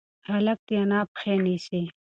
[0.29, 1.83] هلک د انا پښې نیسي.